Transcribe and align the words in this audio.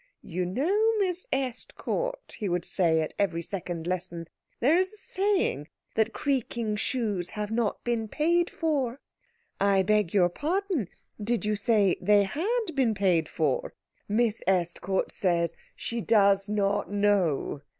"You 0.23 0.45
know, 0.47 0.97
Miss 0.97 1.27
Estcourt," 1.31 2.33
he 2.39 2.49
would 2.49 2.65
say 2.65 3.01
at 3.01 3.13
every 3.19 3.43
second 3.43 3.85
lesson, 3.85 4.27
"there 4.59 4.79
is 4.79 4.91
a 4.91 4.97
saying 4.97 5.67
that 5.93 6.11
creaking 6.11 6.75
shoes 6.77 7.29
have 7.29 7.51
not 7.51 7.83
been 7.83 8.07
paid 8.07 8.49
for. 8.49 8.99
I 9.59 9.83
beg 9.83 10.11
your 10.11 10.29
pardon? 10.29 10.87
Did 11.23 11.45
you 11.45 11.55
say 11.55 11.97
they 12.01 12.23
had 12.23 12.65
been 12.73 12.95
paid 12.95 13.29
for? 13.29 13.75
Miss 14.07 14.41
Estcourt 14.47 15.11
says 15.11 15.55
she 15.75 16.01
does 16.01 16.49
not 16.49 16.89
know." 16.91 17.61